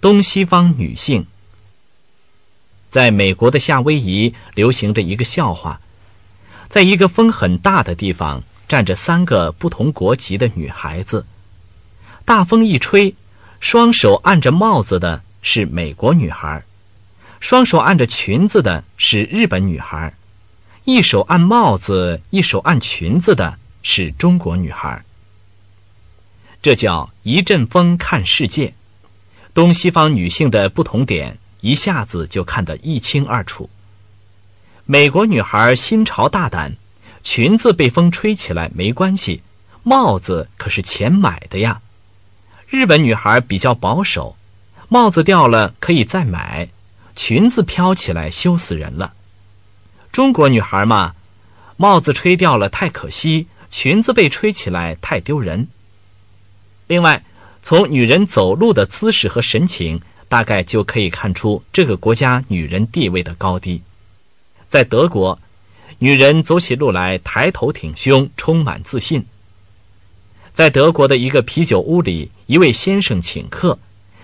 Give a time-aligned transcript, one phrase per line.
[0.00, 1.26] 东西方女性。
[2.90, 5.80] 在美国的夏威夷流行着一个笑话，
[6.68, 11.26] 在一个风很大的地方站着三个不同国籍的女孩子。
[12.24, 13.14] 大风一吹，
[13.60, 16.62] 双手按着帽子的是美国女孩，
[17.40, 20.14] 双手按着裙子的是日本女孩，
[20.84, 25.04] 一手按帽子，一手按裙子的是中国女孩。
[26.60, 28.74] 这叫一阵风看世界，
[29.58, 33.68] 东西方女性的不同点一下子就看得一清二楚。
[34.84, 36.76] 美国女孩新潮大胆，
[37.24, 39.42] 裙子被风吹起来没关系，
[39.82, 41.80] 帽子可是钱买的呀。
[42.68, 44.36] 日本女孩比较保守，
[44.86, 46.68] 帽子掉了可以再买，
[47.16, 49.12] 裙子飘起来羞死人了。
[50.12, 51.16] 中国女孩嘛，
[51.76, 55.66] 帽子吹掉了太可惜，裙子被吹起来太丢人。
[56.86, 57.24] 另外，
[57.60, 63.82] 从女人走路的姿势和神情，大概就可以看出这个国家女人地位的高低。
[64.68, 65.38] 在德国，
[65.98, 69.26] 女人走起路来抬头挺胸，充满自信。
[70.54, 73.78] 在德国的一个啤酒屋里，一位先生请客，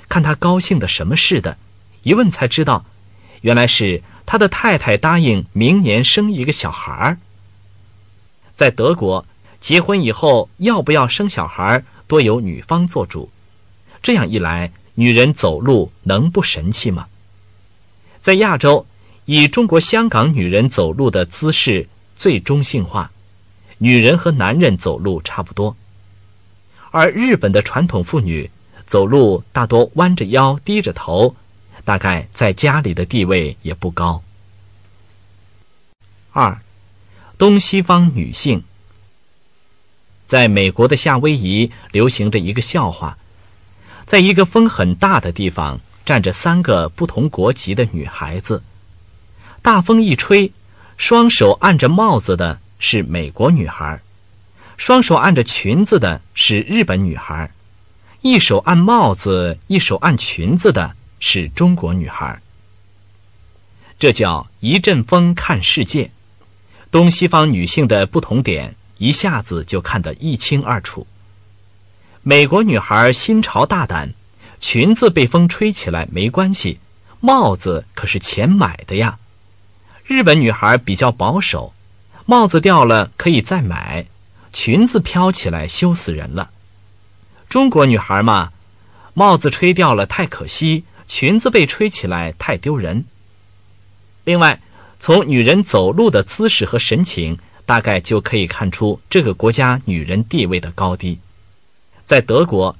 [0.08, 1.58] 看他高兴的什么似的，
[2.03, 2.84] 一问才知道，
[3.42, 7.19] 原来是他的太太答应明年生一个小孩儿。
[8.55, 9.27] 在德国，
[9.61, 11.84] 结婚以后要不要生小孩？
[12.06, 13.30] 多由女方做主，
[14.05, 17.08] 这样一来，女人走路能不神气吗？
[18.20, 18.86] 在亚洲，
[19.24, 23.11] 以中国香港女人走路的姿势最中性化，
[23.78, 25.74] 女人和男人走路差不多。
[26.91, 28.50] 而日本的传统妇女
[28.86, 31.34] 走路大多弯着腰、低着头，
[31.86, 34.22] 大概在家里的地位也不高。
[36.33, 36.61] 二，
[37.39, 38.62] 东西方女性。
[40.27, 43.16] 在美国的夏威夷流行着一个笑话，
[44.06, 48.62] 在一个风很大的地方站着三个不同国籍的女孩子。
[49.62, 50.52] 大风一吹，
[50.96, 54.01] 双手按着帽子的是美国女孩，
[54.77, 57.51] 双手按着裙子的是日本女孩，
[58.20, 62.40] 一手按帽子，一手按裙子的是中国女孩。
[63.98, 66.11] 这叫一阵风看世界，
[66.90, 68.74] 东西方女性的不同点。
[68.98, 71.05] 一下子就看得一清二楚。
[72.27, 74.14] 美国女孩新潮大胆，
[74.58, 76.79] 裙子被风吹起来没关系，
[77.20, 79.18] 帽子可是钱买的呀。
[80.07, 81.74] 日本女孩比较保守，
[82.24, 84.07] 帽子掉了可以再买，
[84.55, 86.48] 裙子飘起来羞死人了。
[87.46, 88.52] 中国女孩嘛，
[89.12, 93.05] 帽子吹掉了太可惜，裙子被吹起来太丢人。
[94.24, 94.62] 另外，
[94.98, 97.39] 从女人走路的姿势和神情。
[97.67, 101.18] 大概就可以看出这个国家女人地位的高低。
[102.05, 102.77] 在德国，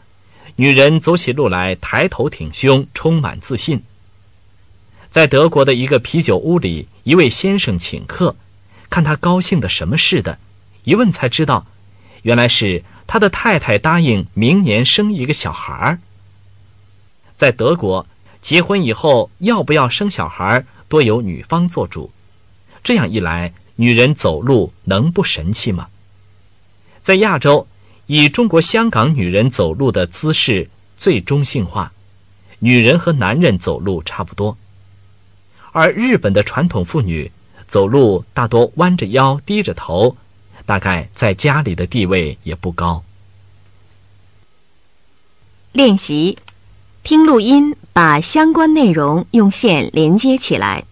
[0.57, 3.83] 女人走起路来抬头挺胸，充满自信。
[5.11, 8.37] 在德国的一个啤酒屋里，一位先生请客，
[8.91, 10.39] 看他高兴的什么似的，
[10.85, 11.67] 一问才知道，
[12.23, 15.99] 原来是他的太太答应明年生一个小孩儿。
[17.37, 18.07] 在德国，
[18.41, 22.11] 结婚以后要不要生小孩，多由女方做主。
[22.83, 23.53] 这样一来。
[23.77, 25.89] 女人走路能不神气吗？
[27.03, 27.67] 在亚洲，
[28.07, 31.93] 以中国香港女人走路的姿势最中性化，
[32.59, 34.57] 女人和男人走路差不多。
[35.73, 37.33] 而日本的传统妇女
[37.67, 40.17] 走路大多弯着腰、低着头，
[40.67, 43.03] 大概在家里的地位也不高。
[45.73, 46.39] 练习，
[47.03, 50.85] 听录音，把相关内容用线连接起来。